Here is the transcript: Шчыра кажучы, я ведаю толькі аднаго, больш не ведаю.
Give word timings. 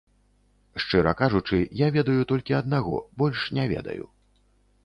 Шчыра 0.83 1.13
кажучы, 1.19 1.59
я 1.81 1.87
ведаю 1.97 2.21
толькі 2.31 2.57
аднаго, 2.63 3.03
больш 3.23 3.47
не 3.59 3.71
ведаю. 3.75 4.05